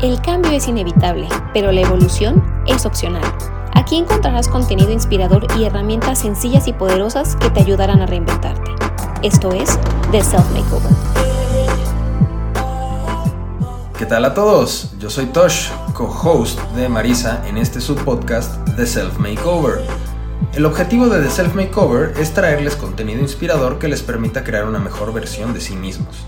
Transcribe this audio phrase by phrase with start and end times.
[0.00, 3.24] El cambio es inevitable, pero la evolución es opcional.
[3.74, 8.70] Aquí encontrarás contenido inspirador y herramientas sencillas y poderosas que te ayudarán a reinventarte.
[9.24, 9.76] Esto es
[10.12, 10.92] The Self Makeover.
[13.98, 14.92] ¿Qué tal a todos?
[15.00, 19.80] Yo soy Tosh, co-host de Marisa en este subpodcast The Self Makeover.
[20.54, 24.78] El objetivo de The Self Makeover es traerles contenido inspirador que les permita crear una
[24.78, 26.24] mejor versión de sí mismos.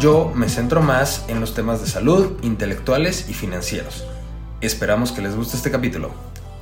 [0.00, 4.06] Yo me centro más en los temas de salud, intelectuales y financieros.
[4.60, 6.10] Esperamos que les guste este capítulo.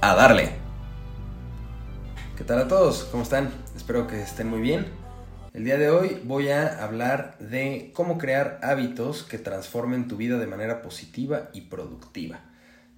[0.00, 0.50] ¡A darle!
[2.36, 3.09] ¿Qué tal a todos?
[3.10, 3.50] ¿Cómo están?
[3.74, 4.86] Espero que estén muy bien.
[5.52, 10.38] El día de hoy voy a hablar de cómo crear hábitos que transformen tu vida
[10.38, 12.40] de manera positiva y productiva.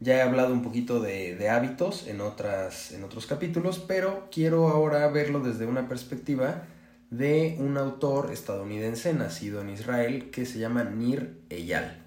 [0.01, 5.09] Ya he hablado un poquito de, hábitos en, otras, en otros capítulos, pero quiero ahora
[5.09, 6.65] verlo desde una perspectiva
[7.11, 12.03] de un autor estadounidense nacido en Israel que se llama Nir Eyal.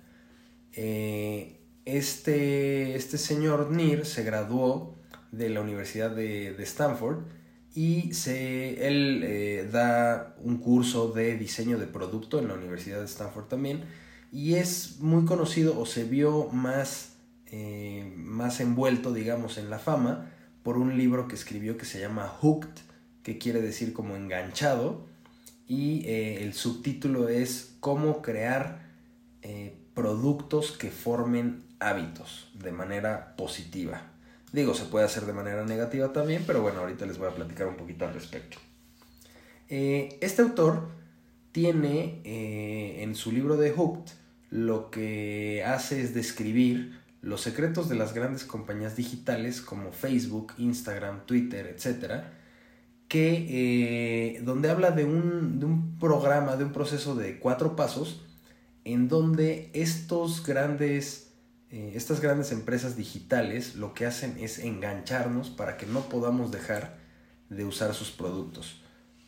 [0.74, 4.96] Eh, este, este, señor Nir se graduó
[5.32, 7.24] de la Universidad de, Stanford
[7.74, 13.06] y se, él eh, da un curso de diseño de producto en la Universidad de
[13.06, 13.84] Stanford también
[14.32, 17.14] y es muy conocido o se vio más,
[17.48, 20.32] eh, más envuelto, digamos, en la fama
[20.64, 22.70] por un libro que escribió que se llama Hooked,
[23.30, 25.06] que quiere decir como enganchado,
[25.68, 28.90] y eh, el subtítulo es cómo crear
[29.44, 34.02] eh, productos que formen hábitos de manera positiva.
[34.52, 37.68] Digo, se puede hacer de manera negativa también, pero bueno, ahorita les voy a platicar
[37.68, 38.58] un poquito al respecto.
[39.68, 40.90] Eh, este autor
[41.52, 42.22] tiene
[43.04, 44.12] en su libro de Hooked
[44.50, 51.28] lo que hace es describir los secretos de las grandes compañías digitales como Facebook, Instagram,
[51.28, 52.39] Twitter, etcétera,
[53.10, 58.22] que, eh, donde habla de un, programa, de un proceso de cuatro pasos,
[58.86, 61.32] en donde estos grandes,
[61.72, 66.98] eh, estas grandes empresas digitales lo que hacen es engancharnos para que no podamos dejar
[67.50, 68.82] de usar sus productos.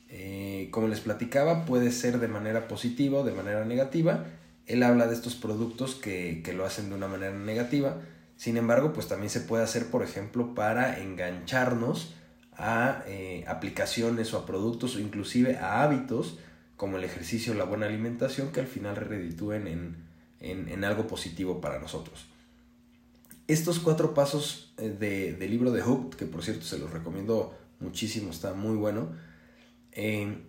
[0.07, 4.25] Eh, como les platicaba, puede ser de manera positiva o de manera negativa.
[4.67, 7.99] Él habla de estos productos que, que lo hacen de una manera negativa.
[8.37, 12.13] Sin embargo, pues también se puede hacer, por ejemplo, para engancharnos
[12.57, 16.37] a eh, aplicaciones o a productos o inclusive a hábitos
[16.77, 19.95] como el ejercicio o la buena alimentación que al final reditúen
[20.39, 22.25] en, algo positivo para nosotros.
[23.47, 28.31] Estos cuatro pasos eh, del libro de Hooked, que por cierto se los recomiendo muchísimo,
[28.31, 29.09] está muy bueno,
[29.91, 30.47] en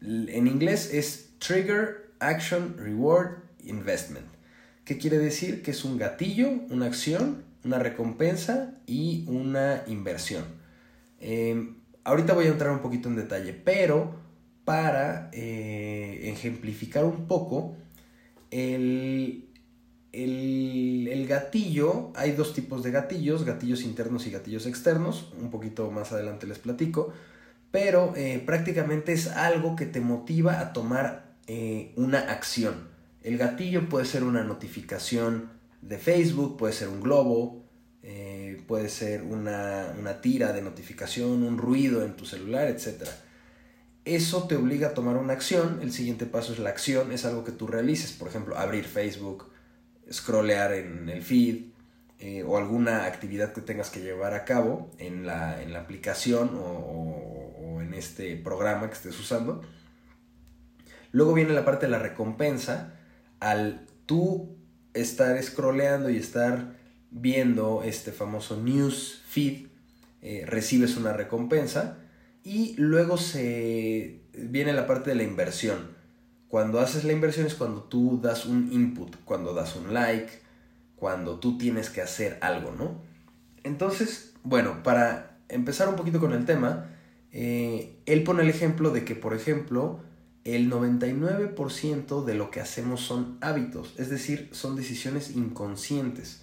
[0.00, 4.26] inglés es Trigger, Action, Reward, Investment.
[4.84, 5.62] ¿Qué quiere decir?
[5.62, 10.44] Que es un gatillo, una acción, una recompensa y una inversión.
[11.20, 14.14] Em, ahorita voy a entrar un poquito en detalle, pero
[14.64, 17.76] para eh, ejemplificar un poco,
[18.50, 19.48] el,
[20.12, 26.12] el, gatillo, hay dos tipos de gatillos, gatillos internos y gatillos externos, un poquito más
[26.12, 27.12] adelante les platico,
[27.70, 32.88] pero eh, prácticamente es algo que te motiva a tomar eh, una acción.
[33.22, 35.50] El gatillo puede ser una notificación
[35.82, 37.64] de Facebook, puede ser un globo,
[38.66, 43.08] puede ser una, tira de notificación, un ruido en tu celular, etc.
[44.04, 45.80] Eso te obliga a tomar una acción.
[45.82, 48.12] El siguiente paso es la acción, es algo que tú realices.
[48.12, 49.50] Por ejemplo, abrir Facebook,
[50.10, 51.66] scrollear en el feed
[52.20, 57.94] eh, o alguna actividad que tengas que llevar a cabo en la, aplicación o, en
[57.94, 59.62] este programa que estés usando.
[61.12, 62.94] Luego viene la parte de la recompensa.
[63.40, 64.56] Al tú
[64.94, 66.76] estar scrolleando y estar
[67.10, 69.66] viendo este famoso news feed,
[70.20, 71.98] eh, recibes una recompensa
[72.42, 75.96] y luego se viene la parte de la inversión.
[76.48, 80.30] Cuando haces la inversión es cuando tú das un input, cuando das un like,
[80.96, 83.02] cuando tú tienes que hacer algo, ¿no?
[83.64, 86.90] Entonces, bueno, para empezar un poquito con el tema,
[87.32, 90.00] eh, él pone el ejemplo de que, por ejemplo,
[90.44, 96.42] el 99% de lo que hacemos son hábitos, es decir, son decisiones inconscientes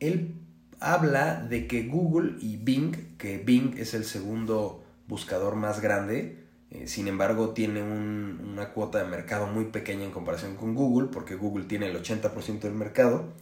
[0.00, 0.34] él
[0.80, 6.88] habla de que Google y Bing, que Bing es el segundo buscador más grande, eh,
[6.88, 11.64] sin embargo tiene una cuota de mercado muy pequeña en comparación con Google, porque Google
[11.64, 13.32] tiene el 80% del mercado,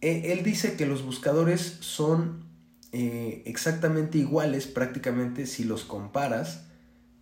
[0.00, 2.44] eh, él dice que los buscadores son
[2.90, 6.66] eh, exactamente iguales prácticamente si los comparas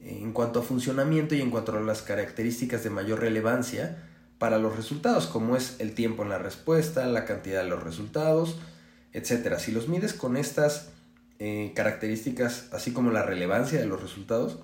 [0.00, 4.09] en cuanto a funcionamiento y en cuanto a las características de mayor relevancia
[4.40, 8.56] para los resultados, como es el tiempo en la respuesta, la cantidad de los resultados,
[9.12, 9.58] etc.
[9.58, 10.88] Si los mides con estas
[11.38, 14.60] eh, características, así como la relevancia de los resultados,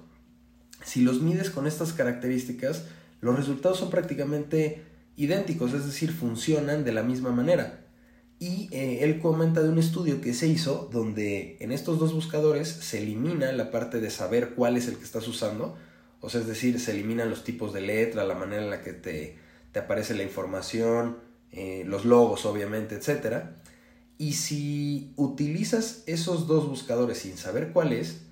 [0.82, 2.84] si los mides con estas características,
[3.20, 4.82] los resultados son prácticamente
[5.14, 7.84] idénticos, es decir, funcionan de la misma manera.
[8.38, 12.66] Y eh, él comenta de un estudio que se hizo donde en estos dos buscadores
[12.68, 15.76] se elimina la parte de saber cuál es el que estás usando,
[16.22, 18.94] o sea, es decir, se eliminan los tipos de letra, la manera en la que
[18.94, 19.44] te,
[19.78, 21.18] aparece la información,
[21.50, 23.44] eh, los logos obviamente, etc.
[24.18, 28.22] Y si utilizas esos dos buscadores sin saber cuál es,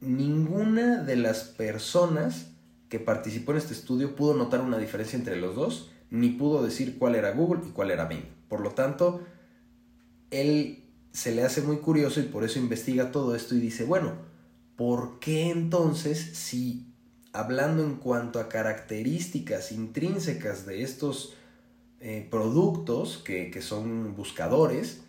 [0.00, 2.48] ninguna de las personas
[2.88, 6.98] que participó en este estudio pudo notar una diferencia entre los dos, ni pudo decir
[6.98, 8.24] cuál era Google y cuál era Bing.
[8.48, 9.22] Por lo tanto,
[10.30, 14.14] él se le hace muy curioso y por eso investiga todo esto y dice, bueno,
[14.76, 16.89] ¿por qué entonces si
[17.32, 21.34] hablando en cuanto a características intrínsecas de estos
[22.00, 25.02] eh, productos que, que son buscadores,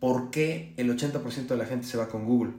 [0.00, 2.52] ¿por qué el 80% de la gente se va con Google?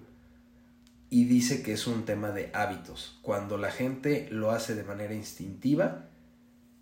[1.09, 3.17] y dice que es un tema de hábitos.
[3.21, 6.05] Cuando la gente lo hace de manera instintiva,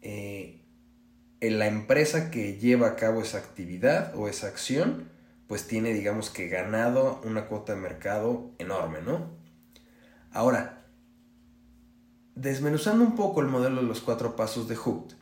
[0.02, 0.62] eh,
[1.42, 5.10] en la empresa que lleva a cabo esa actividad o esa acción,
[5.48, 9.30] pues tiene, digamos que ganado una cuota de mercado enorme, ¿no?
[10.32, 10.85] Ahora,
[12.36, 15.16] desmenuzando un poco el modelo de los cuatro pasos de Hooked,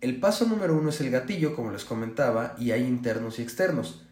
[0.00, 4.02] el paso número uno es el gatillo, como les comentaba, y hay internos y externos.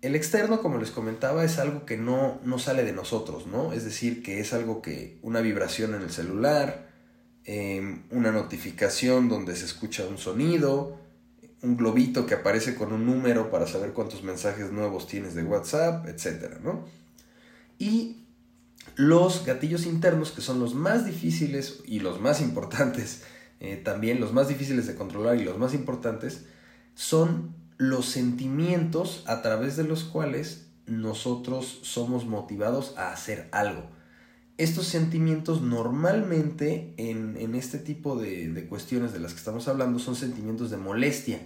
[0.00, 3.72] El externo, como les comentaba, es algo que no, no sale de nosotros, ¿no?
[3.72, 6.88] Es decir, que es algo que una vibración en el celular,
[7.44, 11.00] em, una notificación donde se escucha un sonido,
[11.62, 16.06] un globito que aparece con un número para saber cuántos mensajes nuevos tienes de WhatsApp,
[16.06, 16.60] etc.
[16.62, 16.84] ¿no?
[17.78, 18.21] Y
[18.96, 23.22] los gatillos internos, que son los más difíciles y los más importantes,
[23.60, 26.44] eh, también los más difíciles de controlar y los más importantes,
[26.94, 33.88] son los sentimientos a través de los cuales nosotros somos motivados a hacer algo.
[34.58, 40.70] Estos sentimientos normalmente en, este tipo de, cuestiones de las que estamos hablando son sentimientos
[40.70, 41.40] de molestia,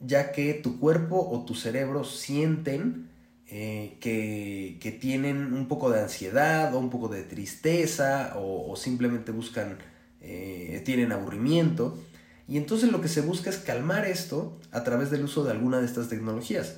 [0.00, 3.10] ya que tu cuerpo o tu cerebro sienten
[3.54, 9.76] eh, que, tienen un poco de ansiedad o un poco de tristeza o, simplemente buscan,
[10.22, 12.02] eh, tienen aburrimiento
[12.48, 15.80] y entonces lo que se busca es calmar esto a través del uso de alguna
[15.80, 16.76] de estas tecnologías.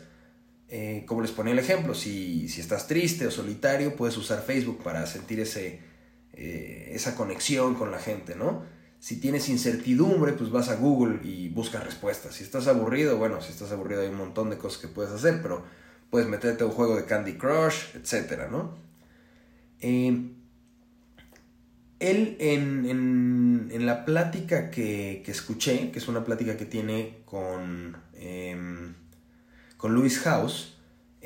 [0.68, 5.06] Eh, como les ponía el ejemplo, si, estás triste o solitario, puedes usar Facebook para
[5.06, 5.78] sentir ese,
[6.32, 8.64] esa conexión con la gente, ¿no?
[8.98, 12.34] Si tienes incertidumbre, pues vas a Google y buscas respuestas.
[12.34, 15.40] Si estás aburrido, bueno, si estás aburrido hay un montón de cosas que puedes hacer,
[15.40, 18.74] pero puedes meterte a un juego de Candy Crush, etcétera, ¿no?
[19.80, 20.30] Eh,
[22.00, 28.56] él en, la plática que, escuché, que es una plática que tiene con, eh,
[29.76, 30.74] con Louis House,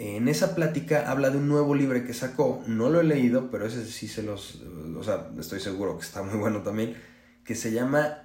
[0.01, 3.67] en esa plática habla de un nuevo libro que sacó, no lo he leído, pero
[3.67, 4.63] ese sí se los,
[4.97, 6.95] o sea, estoy seguro que está muy bueno también,
[7.43, 8.23] que se llama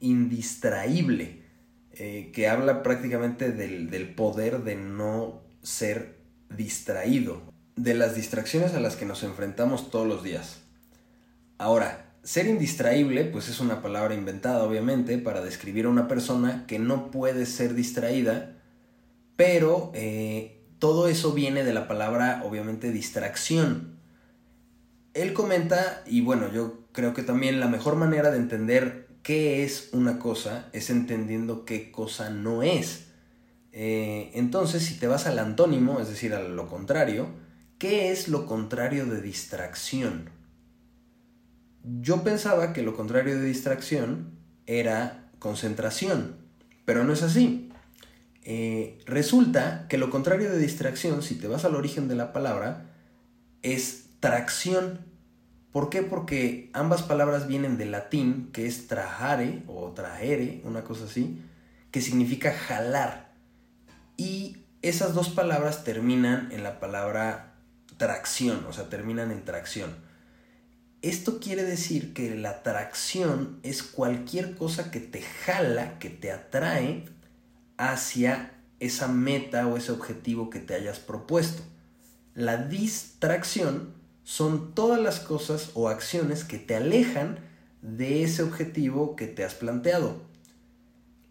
[0.00, 1.44] Indistraíble,
[1.92, 7.42] eh, que habla prácticamente del, del poder de no ser distraído,
[7.74, 10.58] de las distracciones a las que nos enfrentamos todos los días.
[11.58, 16.78] Ahora, ser indistraíble, pues es una palabra inventada obviamente para describir a una persona que
[16.78, 18.56] no puede ser distraída,
[19.34, 23.98] pero eh, todo eso viene de la palabra obviamente distracción.
[25.14, 29.88] Él comenta, y bueno, yo creo que también la mejor manera de entender qué es
[29.92, 33.06] una cosa es entendiendo qué cosa no es.
[33.78, 37.28] Eh, entonces, si te vas al antónimo, es decir, a lo contrario,
[37.76, 40.30] ¿qué es lo contrario de distracción?
[41.84, 44.30] Yo pensaba que lo contrario de distracción
[44.64, 46.36] era concentración,
[46.86, 47.70] pero no es así.
[48.44, 52.94] Eh, resulta que lo contrario de distracción, si te vas al origen de la palabra,
[53.60, 55.00] es tracción.
[55.70, 56.00] ¿Por qué?
[56.00, 61.42] Porque ambas palabras vienen del latín, que es trajare o traere, una cosa así,
[61.90, 63.25] que significa jalar.
[64.16, 67.54] Y esas dos palabras terminan en la palabra
[67.96, 69.94] tracción, o sea, terminan en tracción.
[71.02, 77.04] Esto quiere decir que la atracción es cualquier cosa que te jala, que te atrae
[77.76, 81.62] hacia esa meta o ese objetivo que te hayas propuesto.
[82.34, 83.94] La distracción
[84.24, 87.38] son todas las cosas o acciones que te alejan
[87.82, 90.22] de ese objetivo que te has planteado.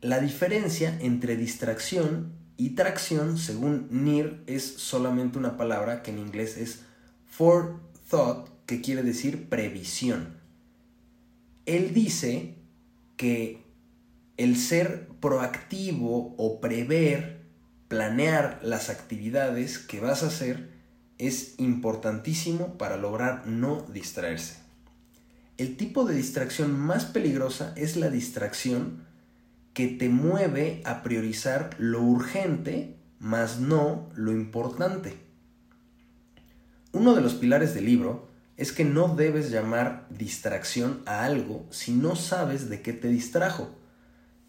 [0.02, 6.58] La diferencia entre distracción y tracción, según Nir, es solamente una palabra que en inglés
[6.58, 6.82] es
[7.28, 10.38] forethought que quiere decir previsión.
[11.66, 12.56] Él dice
[13.18, 13.64] que
[14.38, 17.42] el ser proactivo o prever,
[17.88, 20.70] planear las actividades que vas a hacer
[21.18, 24.58] es importantísimo para lograr no distraerse.
[25.58, 29.06] El tipo de distracción más peligrosa es la distracción
[29.76, 35.18] que te mueve a priorizar lo urgente más no lo importante.
[36.94, 41.92] Uno de los pilares del libro es que no debes llamar distracción a algo si
[41.92, 43.68] no sabes de qué te distrajo.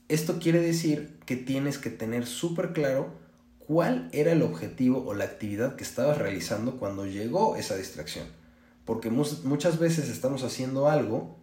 [0.06, 3.12] Esto quiere decir que tienes que tener súper claro
[3.58, 8.26] cuál era el objetivo o la actividad que estabas realizando cuando llegó esa distracción.
[8.84, 11.36] Porque muchas veces estamos haciendo algo,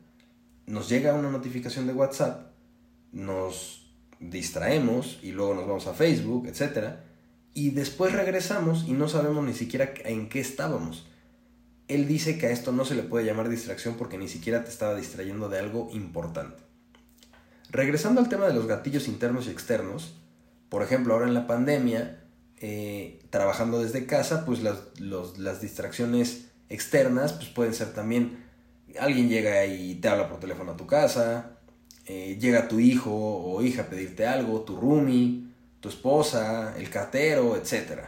[0.67, 2.52] nos llega una notificación de WhatsApp,
[3.13, 3.87] nos
[4.19, 6.95] distraemos y luego nos vamos a Facebook, etc.
[7.53, 11.07] Y después regresamos y no sabemos ni siquiera en qué estábamos.
[11.87, 14.69] Él dice que a esto no se le puede llamar distracción porque ni siquiera te
[14.69, 16.63] estaba distrayendo de algo importante.
[17.69, 20.15] Regresando al tema de los gatillos internos y externos,
[20.69, 22.23] por ejemplo, ahora en la pandemia,
[22.57, 28.43] eh, trabajando desde casa, pues las, distracciones externas pues pueden ser también
[28.99, 31.52] alguien llega y te habla por teléfono a tu casa,
[32.05, 35.47] eh, llega tu hijo o hija a pedirte algo, tu roomie,
[35.79, 38.01] tu esposa, el cartero, etc.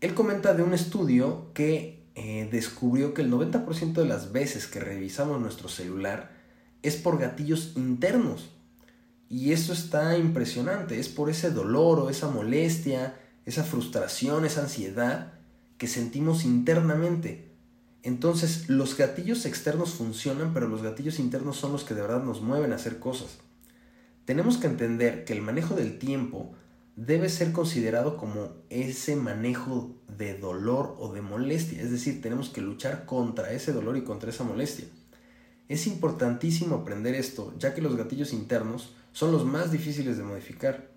[0.00, 4.80] Él comenta de un estudio que eh, descubrió que el 90% de las veces que
[4.80, 6.30] revisamos nuestro celular
[6.82, 8.50] es por gatillos internos.
[9.30, 15.34] Y eso está impresionante, es por ese dolor o esa molestia, esa frustración, esa ansiedad
[15.76, 17.47] que sentimos internamente.
[18.08, 22.40] Entonces los gatillos externos funcionan, pero los gatillos internos son los que de verdad nos
[22.40, 23.36] mueven a hacer cosas.
[24.24, 26.54] Tenemos que entender que el manejo del tiempo
[26.96, 32.62] debe ser considerado como ese manejo de dolor o de molestia, es decir, tenemos que
[32.62, 34.86] luchar contra ese dolor y contra esa molestia.
[35.68, 40.88] Es importantísimo aprender esto, ya que los gatillos internos son los más difíciles de modificar.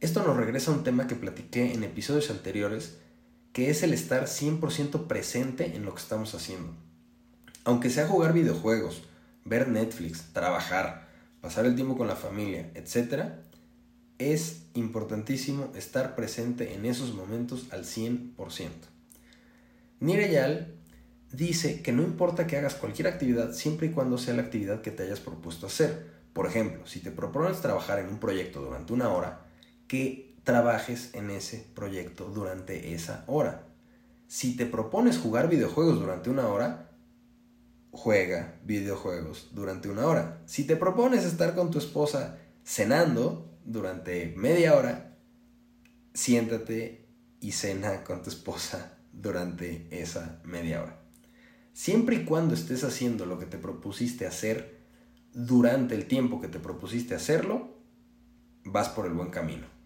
[0.00, 2.98] Esto nos regresa a un tema que platiqué en episodios anteriores,
[3.52, 6.74] que es el estar 100% presente en lo que estamos haciendo.
[7.64, 9.02] Aunque sea jugar videojuegos,
[9.44, 11.08] ver Netflix, trabajar,
[11.40, 13.32] pasar el tiempo con la familia, etc.,
[14.18, 18.36] es importantísimo estar presente en esos momentos al 100%.
[20.00, 20.74] Nireyal
[21.32, 24.90] dice que no importa que hagas cualquier actividad siempre y cuando sea la actividad que
[24.90, 26.10] te hayas propuesto hacer.
[26.32, 29.46] Por ejemplo, si te propones trabajar en un proyecto durante una hora,
[29.88, 33.66] que trabajes en ese proyecto durante esa hora.
[34.26, 36.90] Si te propones jugar videojuegos durante una hora,
[37.90, 40.42] juega videojuegos durante una hora.
[40.46, 45.16] Si te propones estar con tu esposa cenando durante media hora,
[46.14, 47.08] siéntate
[47.40, 51.00] y cena con tu esposa durante esa media hora.
[51.72, 54.80] Siempre y cuando estés haciendo lo que te propusiste hacer
[55.32, 57.78] durante el tiempo que te propusiste hacerlo,
[58.64, 59.79] vas por el buen camino.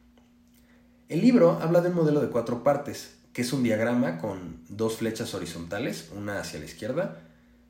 [1.14, 4.96] El libro habla de un modelo de cuatro partes, que es un diagrama con dos
[4.96, 7.20] flechas horizontales, una hacia la izquierda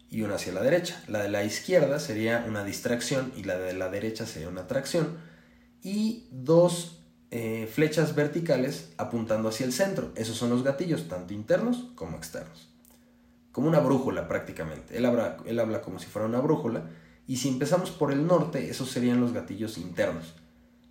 [0.08, 1.04] y una hacia la derecha.
[1.08, 5.18] La de la izquierda sería una distracción y la de la derecha sería una atracción.
[5.82, 10.10] Y dos eh, flechas verticales apuntando hacia el centro.
[10.14, 12.70] Esos son los gatillos, tanto internos como externos.
[13.52, 14.96] Como una brújula prácticamente.
[15.06, 16.88] Habla, él habla como si fuera una brújula
[17.26, 20.32] y si empezamos por el norte, esos serían los gatillos internos.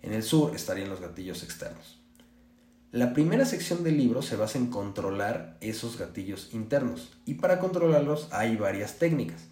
[0.02, 2.03] En el sur estarían los gatillos externos.
[2.94, 8.28] La primera sección del libro se basa en controlar esos gatillos internos y para controlarlos
[8.30, 9.48] hay varias técnicas.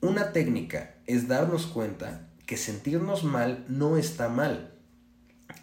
[0.00, 4.72] Una técnica es darnos cuenta que sentirnos mal no está mal.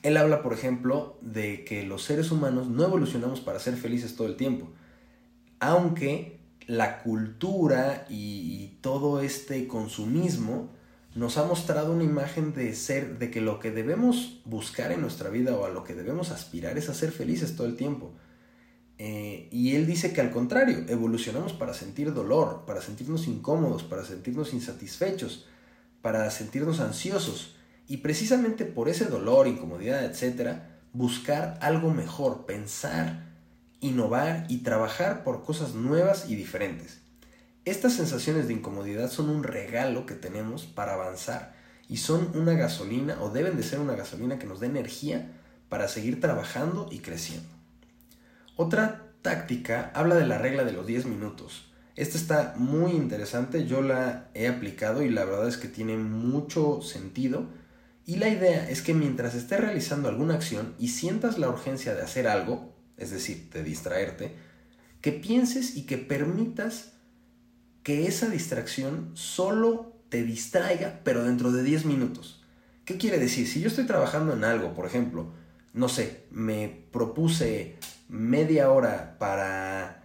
[0.01, 4.27] Él habla, por ejemplo, de que los seres humanos no evolucionamos para ser felices todo
[4.27, 4.71] el tiempo,
[5.59, 10.69] aunque la cultura y, todo este consumismo
[11.17, 15.29] nos ha mostrado una imagen de ser, de que lo que debemos buscar en nuestra
[15.29, 18.13] vida o a lo que debemos aspirar es a ser felices todo el tiempo.
[18.99, 24.05] Eh, y él dice que al contrario, evolucionamos para sentir dolor, para sentirnos incómodos, para
[24.05, 25.45] sentirnos insatisfechos,
[26.01, 27.55] para sentirnos ansiosos.
[27.87, 30.59] Y precisamente por ese dolor, incomodidad, etc.,
[30.93, 33.27] buscar algo mejor, pensar
[33.79, 36.99] innovar y trabajar por cosas nuevas y diferentes.
[37.67, 41.53] Estas sensaciones de incomodidad son un regalo que tenemos para avanzar
[41.89, 45.33] y son una gasolina o deben de ser una gasolina que nos dé energía
[45.67, 47.49] para seguir trabajando y creciendo.
[48.55, 51.69] Otra táctica habla de la regla de los 10 minutos.
[51.97, 56.81] Esta está muy interesante, yo la he aplicado y la verdad es que tiene mucho
[56.81, 57.49] sentido.
[58.05, 62.03] Y la idea es que mientras estés realizando alguna acción y sientas la urgencia de
[62.03, 64.35] hacer algo, es decir, de distraerte,
[65.01, 66.93] que pienses y que permitas
[67.87, 72.43] que esa distracción solo te distraiga, pero dentro de 10 minutos.
[72.83, 73.47] ¿Qué quiere decir?
[73.47, 75.31] Si yo estoy trabajando en algo, por ejemplo,
[75.71, 77.77] no sé, me propuse
[78.09, 80.03] media hora para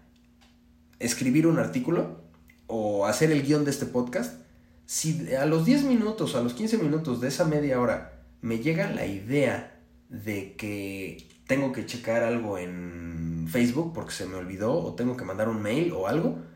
[1.01, 2.21] escribir un artículo
[2.69, 4.41] o hacer el guion de este podcast,
[4.87, 8.93] Si a los 10 minutos, a los 15 minutos de esa media hora me llega
[8.93, 14.95] la idea de que tengo que checar algo en Facebook porque se me olvidó o
[14.95, 16.52] tengo que mandar un mail o algo,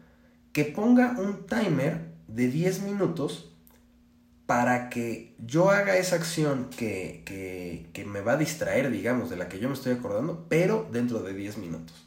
[0.56, 3.52] que ponga un timer de 10 minutos
[4.46, 7.22] para que yo haga esa acción que,
[7.92, 11.22] que, me va a distraer, digamos, de la que yo me estoy acordando, pero dentro
[11.22, 12.06] de 10 minutos.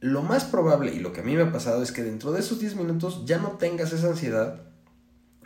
[0.00, 2.40] Lo más probable, y lo que a mí me ha pasado, es que dentro de
[2.40, 4.62] esos 10 minutos ya no tengas esa ansiedad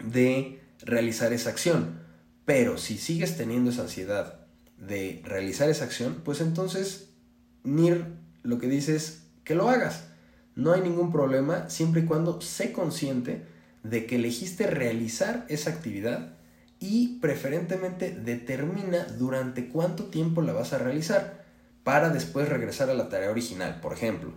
[0.03, 2.01] de realizar esa acción.
[2.47, 4.47] Pero si sigues teniendo esa ansiedad
[4.79, 7.11] de realizar esa acción, pues entonces
[7.63, 8.07] NIR
[8.43, 10.10] lo que dice es que lo hagas.
[10.61, 13.47] No hay ningún problema siempre y cuando sé consciente
[13.83, 16.35] de que elegiste realizar esa actividad
[16.79, 21.47] y preferentemente determina durante cuánto tiempo la vas a realizar
[21.83, 23.81] para después regresar a la tarea original.
[23.81, 24.33] Por ejemplo,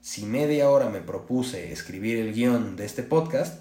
[0.00, 3.60] si media hora me propuse escribir el guion de este podcast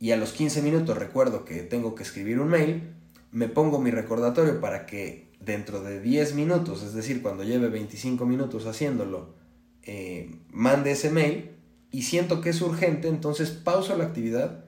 [0.00, 2.94] y a los 15 minutos recuerdo que tengo que escribir un mail,
[3.32, 8.24] me pongo mi recordatorio para que dentro de 10 minutos, es decir, cuando lleve 25
[8.24, 9.43] minutos haciéndolo,
[9.86, 11.50] eh, mande ese mail
[11.90, 14.64] y siento que es urgente, entonces pauso la actividad,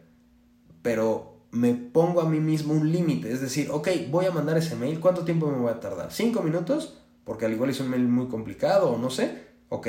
[0.83, 4.77] pero me pongo a mí mismo un límite, es decir, ok, voy a mandar ese
[4.77, 6.11] mail, ¿cuánto tiempo me voy a tardar?
[6.11, 6.99] ¿5 minutos?
[7.25, 9.89] Porque al igual es un mail muy complicado o no sé, ok,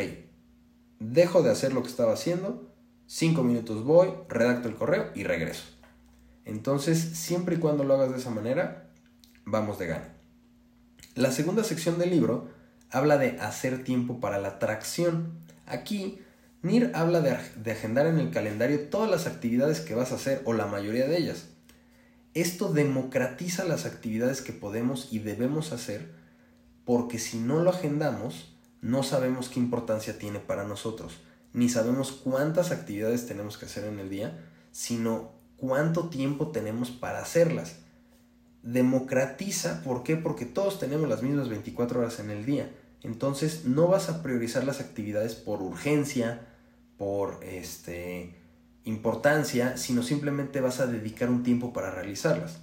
[1.00, 2.74] dejo de hacer lo que estaba haciendo,
[3.07, 5.63] 5 minutos voy, redacto el correo y regreso.
[6.46, 8.89] Entonces, siempre y cuando lo hagas de esa manera,
[9.46, 10.13] vamos de gana.
[11.13, 12.48] La segunda sección del libro
[12.91, 15.39] habla de hacer tiempo para la atracción.
[15.65, 16.20] Aquí,
[16.62, 20.41] Nir habla de, de, agendar en el calendario todas las actividades que vas a hacer
[20.46, 21.48] o la mayoría de ellas.
[22.34, 26.12] Esto democratiza las actividades que podemos y debemos hacer
[26.86, 31.17] porque si no lo agendamos, no sabemos qué importancia tiene para nosotros,
[31.51, 34.39] ni sabemos cuántas actividades tenemos que hacer en el día,
[34.72, 37.75] sino cuánto tiempo tenemos para hacerlas
[38.67, 40.17] democratiza, ¿por qué?
[40.17, 42.69] Porque todos tenemos las mismas 24 horas en el día.
[43.01, 46.41] Entonces no vas a priorizar las actividades por urgencia,
[46.97, 48.36] por este,
[48.84, 52.58] importancia, sino simplemente vas a dedicar un tiempo para realizarlas.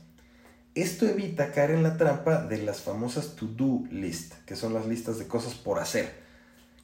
[0.75, 5.19] Esto evita caer en la trampa de las famosas to-do list, que son las listas
[5.19, 6.13] de cosas por hacer,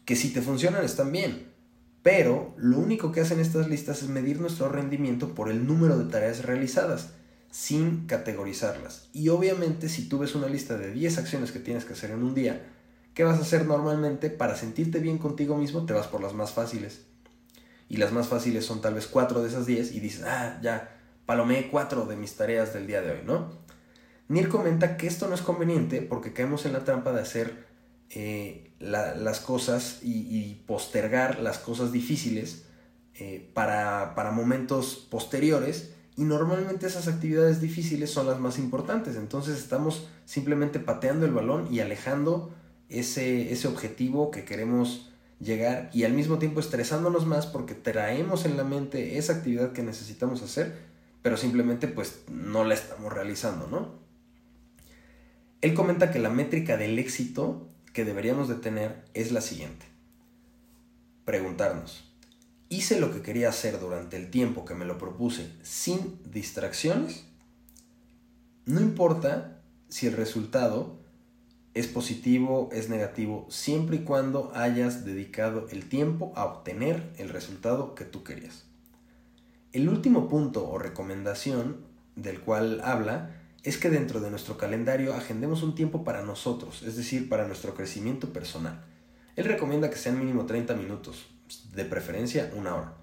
[0.06, 1.48] que si te funcionan están bien,
[2.02, 6.10] pero lo único que hacen estas listas es medir nuestro rendimiento por el número de
[6.10, 7.10] tareas realizadas
[7.50, 9.08] sin categorizarlas.
[9.12, 12.22] Y obviamente si tú ves una lista de 10 acciones que tienes que hacer en
[12.22, 12.66] un día,
[13.14, 14.30] ¿qué vas a hacer normalmente?
[14.30, 17.02] Para sentirte bien contigo mismo te vas por las más fáciles.
[17.88, 20.96] Y las más fáciles son tal vez 4 de esas 10 y dices, ah, ya,
[21.26, 23.58] palomé 4 de mis tareas del día de hoy, ¿no?
[24.28, 27.66] Nir comenta que esto no es conveniente porque caemos en la trampa de hacer
[28.10, 32.64] eh, las cosas y, postergar las cosas difíciles
[33.14, 39.16] eh, para, para momentos posteriores y normalmente esas actividades difíciles son las más importantes.
[39.16, 42.52] Entonces estamos simplemente pateando el balón y alejando
[42.90, 48.58] ese, ese objetivo que queremos llegar y al mismo tiempo estresándonos más porque traemos en
[48.58, 50.76] la mente esa actividad que necesitamos hacer,
[51.22, 53.94] pero simplemente pues no la estamos realizando, ¿no?
[55.62, 59.86] Él comenta que la métrica del éxito que deberíamos de tener es la siguiente.
[61.24, 62.09] Preguntarnos,
[62.70, 67.26] hice lo que quería hacer durante el tiempo que me lo propuse sin distracciones,
[68.64, 71.00] no importa si el resultado
[71.74, 77.94] es positivo, es negativo, siempre y cuando hayas dedicado el tiempo a obtener el resultado
[77.96, 78.64] que tú querías.
[79.72, 85.64] El último punto o recomendación del cual habla es que dentro de nuestro calendario agendemos
[85.64, 88.84] un tiempo para nosotros, es decir, para nuestro crecimiento personal.
[89.34, 91.26] Él recomienda que sean mínimo 30 minutos,
[91.72, 92.96] de preferencia una hora.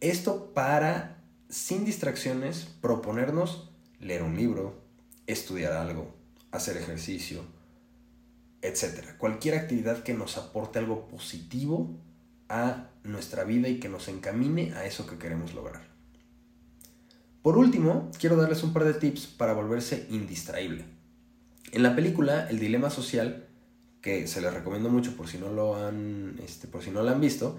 [0.00, 4.82] Esto para, sin distracciones, proponernos leer un libro,
[5.26, 6.14] estudiar algo,
[6.50, 7.42] hacer ejercicio,
[8.62, 9.16] etc.
[9.18, 11.90] Cualquier actividad que nos aporte algo positivo
[12.48, 15.82] a nuestra vida y que nos encamine a eso que queremos lograr.
[17.42, 20.84] Por último, quiero darles un par de tips para volverse indistraíble.
[21.72, 23.48] En la película El Dilema Social
[24.04, 27.08] que se les recomiendo mucho por si no lo han, este, por si no lo
[27.08, 27.58] han visto,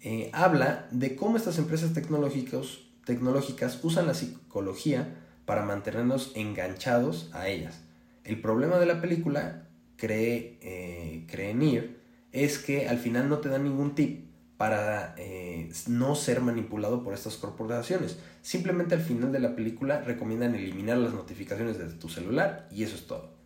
[0.00, 7.48] eh, habla de cómo estas empresas tecnológicas, tecnológicas usan la psicología para mantenernos enganchados a
[7.48, 7.82] ellas.
[8.24, 11.90] El problema de la película, cree, eh, cree
[12.32, 14.24] es que al final no te dan ningún tip
[14.56, 18.16] para eh, no ser manipulado por estas corporaciones.
[18.40, 22.94] Simplemente al final de la película recomiendan eliminar las notificaciones de tu celular y eso
[22.94, 23.41] es todo.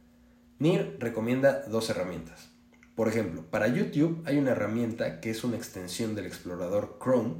[0.58, 2.48] NIR recomienda dos herramientas.
[2.94, 7.34] Por ejemplo, para YouTube hay una herramienta que es una extensión del explorador Chrome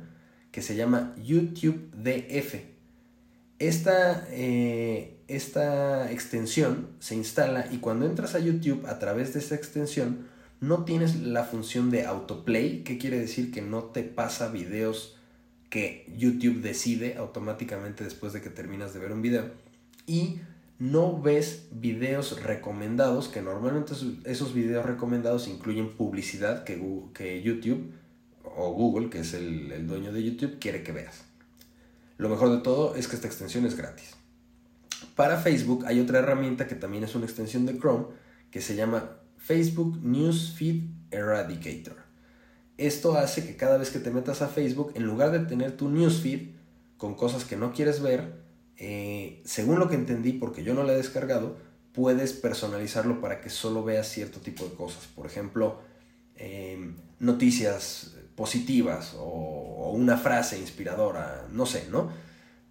[0.53, 2.57] que se llama YouTube DF.
[3.59, 9.55] Esta, eh, esta extensión se instala y cuando entras a YouTube a través de esta
[9.55, 10.29] extensión
[10.61, 15.17] no tienes la función de autoplay, que quiere decir que no te pasa videos
[15.71, 19.51] que YouTube decide automáticamente después de que terminas de ver un video.
[20.07, 20.41] Y
[20.79, 26.83] no ves videos recomendados, que normalmente esos videos recomendados incluyen publicidad que,
[27.15, 27.93] que YouTube
[28.45, 31.25] o Google, que es el, el dueño de YouTube, quiere que veas.
[32.19, 34.15] Lo mejor de todo es que esta extensión es gratis.
[35.15, 38.07] Para Facebook hay otra herramienta que también es una extensión de Chrome
[38.51, 41.97] que se llama Facebook Newsfeed Eradicator.
[42.79, 45.89] Esto hace que cada vez que te metas a Facebook, en lugar de tener tu
[45.89, 46.51] newsfeed
[46.99, 48.46] con cosas que no quieres ver,
[48.79, 51.57] eh, según lo que entendí, porque yo no lo he descargado,
[51.93, 55.07] puedes personalizarlo para que solo veas cierto tipo de cosas.
[55.15, 55.81] Por ejemplo,
[56.37, 62.11] em, noticias positivas o, una frase inspiradora, no sé, ¿no?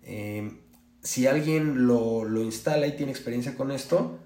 [0.04, 0.58] Em,
[1.02, 4.20] si alguien lo, instala y tiene experiencia con esto,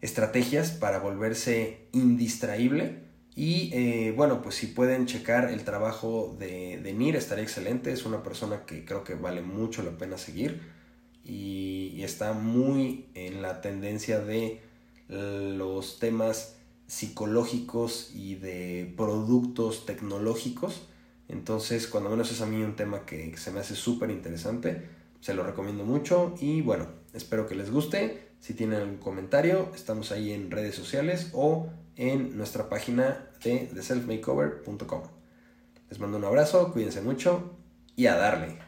[0.00, 3.10] estrategias para volverse indistraíble.
[3.34, 7.90] Y eh, bueno, pues si pueden checar el trabajo de, de Nir, estaría excelente.
[7.92, 10.78] Es una persona que creo que vale mucho la pena seguir
[11.24, 14.60] y está muy en la tendencia de
[15.08, 16.59] los temas
[16.90, 20.88] psicológicos y de productos tecnológicos.
[21.28, 24.88] Entonces, cuando menos es a mí un tema que se me hace súper interesante,
[25.20, 28.30] se lo recomiendo mucho y bueno, espero que les guste.
[28.40, 35.02] Si tienen algún comentario, estamos ahí en redes sociales o en nuestra página de theselfmakeover.com.
[35.90, 37.52] Les mando un abrazo, cuídense mucho
[37.94, 38.58] y a darle.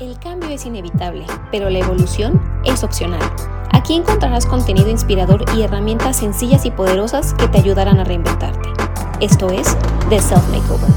[0.00, 3.20] El cambio es inevitable, pero la evolución es opcional.
[3.90, 8.68] Aquí encontrarás contenido inspirador y herramientas sencillas y poderosas que te ayudarán a reinventarte.
[9.18, 9.76] Esto es
[10.08, 10.90] The Self Makeover.